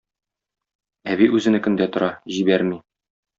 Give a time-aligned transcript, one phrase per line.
[1.15, 2.09] Әби үзенекендә тора,
[2.39, 2.81] җибәрми.